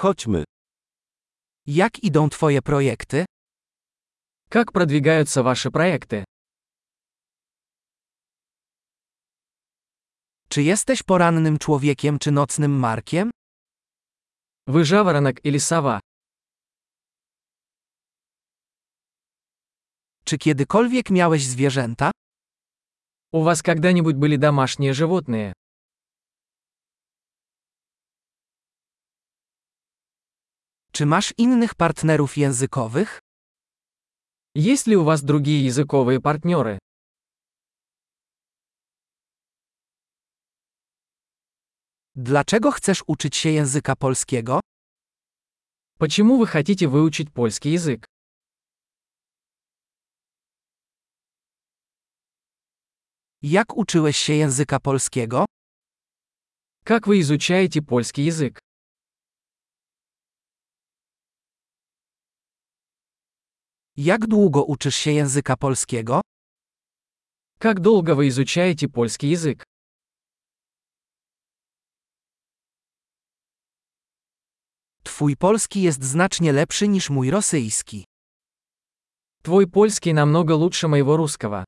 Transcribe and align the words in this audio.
Chodźmy. 0.00 0.43
Jak 1.67 2.03
idą 2.03 2.29
Twoje 2.29 2.61
projekty? 2.61 3.25
Как 4.49 4.71
продвигаются 4.71 5.43
ваши 5.43 5.69
проекты? 5.71 6.23
Czy 10.49 10.61
jesteś 10.63 11.03
porannym 11.03 11.57
człowiekiem 11.57 12.19
czy 12.19 12.31
nocnym 12.31 12.79
markiem? 12.79 13.31
Вы 14.67 14.83
жаворонок 14.83 15.45
или 15.45 15.59
сова? 15.59 15.99
Czy 20.25 20.37
kiedykolwiek 20.37 21.09
miałeś 21.09 21.45
zwierzęta? 21.45 22.11
У 23.33 23.43
вас 23.43 23.61
когда-нибудь 23.61 24.15
были 24.15 24.35
домашние 24.37 24.93
животные? 24.93 25.53
Czy 30.92 31.06
masz 31.06 31.34
innych 31.38 31.74
partnerów 31.74 32.36
językowych? 32.36 33.20
Есть 34.54 34.86
ли 34.86 34.96
у 34.96 35.04
вас 35.04 35.22
другие 35.22 35.66
языковые 35.66 36.20
партнеры? 36.20 36.78
Dlaczego 42.14 42.70
chcesz 42.72 43.04
uczyć 43.06 43.36
się 43.36 43.50
języka 43.50 43.96
polskiego? 43.96 44.60
Почему 45.98 46.38
вы 46.38 46.46
хотите 46.46 46.88
выучить 46.88 47.32
польский 47.32 47.72
язык? 47.72 48.04
Jak 53.42 53.76
uczyłeś 53.76 54.16
się 54.16 54.32
języka 54.32 54.80
polskiego? 54.80 55.44
Как 56.84 57.06
вы 57.06 57.20
изучаете 57.20 57.82
польский 57.82 58.24
язык? 58.24 58.58
Jak 63.96 64.26
długo 64.26 64.64
uczysz 64.64 64.96
się 64.96 65.10
języka 65.12 65.56
polskiego? 65.56 66.20
Как 67.58 67.80
долго 67.80 68.14
вы 68.14 68.28
изучаете 68.28 68.88
польский 68.88 69.30
язык? 69.30 69.64
Twój 75.02 75.36
polski 75.36 75.82
jest 75.82 76.04
znacznie 76.04 76.52
lepszy 76.52 76.88
niż 76.88 77.10
mój 77.10 77.30
rosyjski. 77.30 78.04
Твой 79.42 79.66
польский 79.66 80.14
намного 80.14 80.52
лучше 80.56 80.88
моего 80.88 81.16
русского. 81.16 81.64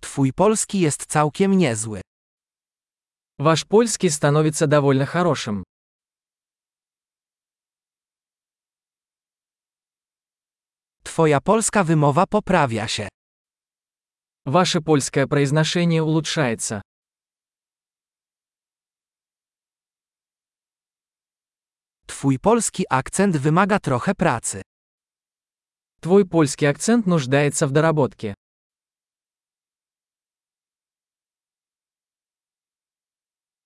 Twój 0.00 0.32
polski 0.32 0.80
jest 0.80 1.06
całkiem 1.06 1.58
niezły. 1.58 2.00
Ваш 3.38 3.64
польский 3.64 4.10
становится 4.10 4.66
довольно 4.66 5.06
хорошим. 5.06 5.64
Twoja 11.16 11.40
polska 11.40 11.84
wymowa 11.84 12.26
poprawia 12.26 12.88
się. 12.88 13.08
Ваше 14.46 14.80
польское 14.80 15.26
произношение 15.26 16.02
улучшается. 16.02 16.82
Twój 22.06 22.38
polski 22.38 22.84
akcent 22.90 23.36
wymaga 23.36 23.78
trochę 23.78 24.14
pracy. 24.14 24.62
Твой 26.00 26.24
польский 26.26 26.66
акцент 26.68 27.06
нуждается 27.06 27.66
в 27.66 27.70
доработке. 27.72 28.34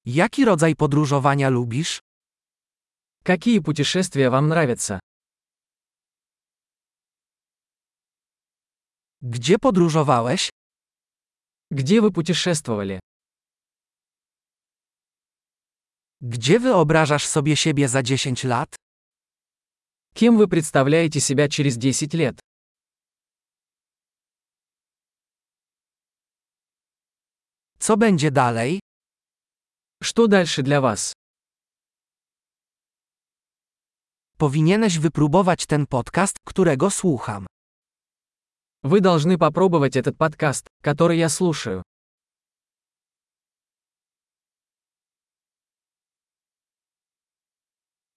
Jaki 0.05 0.45
rodzaj 0.45 0.77
podróżowania 0.77 1.49
lubisz? 1.51 2.01
Какие 3.25 3.61
путешествия 3.61 4.31
вам 4.31 4.49
нравятся? 4.49 5.01
Gdzie 9.23 9.59
podróżowałeś? 9.59 10.51
Где 11.71 12.01
вы 12.01 12.13
путешествовали? 12.13 13.01
Gdzie 16.21 16.61
wyobrażasz 16.61 17.27
sobie 17.27 17.57
siebie 17.57 17.89
za 17.89 18.03
10 18.03 18.45
lat? 18.45 18.77
Кем 20.15 20.39
вы 20.39 20.49
представляете 20.49 21.21
себя 21.21 21.49
через 21.49 21.77
10 21.77 22.15
лет? 22.15 22.41
Co 27.79 27.97
będzie 27.97 28.31
dalej? 28.31 28.81
Что 30.03 30.27
дальше 30.27 30.63
для 30.63 30.81
вас? 30.81 31.13
Powinieneś 34.39 34.99
wypróbować 34.99 35.67
ten 35.67 35.87
podcast, 35.87 36.37
którego 36.45 36.91
słucham. 36.91 37.47
Вы 38.84 39.00
должны 39.00 39.38
попробовать 39.38 39.96
этот 39.96 40.18
подкаст, 40.18 40.66
который 40.82 41.18
я 41.20 41.30
слушаю. 41.30 41.84